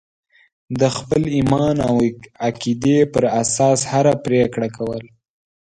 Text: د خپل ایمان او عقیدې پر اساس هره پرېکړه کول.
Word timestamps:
د 0.79 0.81
خپل 0.97 1.21
ایمان 1.37 1.75
او 1.87 1.95
عقیدې 2.47 2.97
پر 3.13 3.23
اساس 3.41 3.79
هره 3.91 4.13
پرېکړه 4.25 4.69
کول. 4.77 5.03